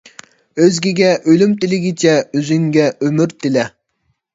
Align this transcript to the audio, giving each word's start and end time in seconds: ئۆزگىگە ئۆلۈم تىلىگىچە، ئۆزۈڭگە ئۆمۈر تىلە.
ئۆزگىگە 0.63 1.11
ئۆلۈم 1.27 1.55
تىلىگىچە، 1.61 2.17
ئۆزۈڭگە 2.25 2.93
ئۆمۈر 2.99 3.41
تىلە. 3.41 3.73